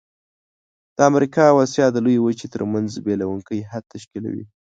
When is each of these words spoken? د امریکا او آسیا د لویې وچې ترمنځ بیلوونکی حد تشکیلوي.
د 0.95 0.97
امریکا 1.11 1.43
او 1.51 1.57
آسیا 1.65 1.85
د 1.91 1.97
لویې 2.05 2.19
وچې 2.23 2.47
ترمنځ 2.53 2.89
بیلوونکی 3.05 3.67
حد 3.71 3.83
تشکیلوي. 3.95 4.45